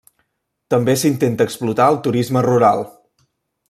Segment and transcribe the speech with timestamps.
[0.73, 2.87] També s'intenta explotar el turisme rural.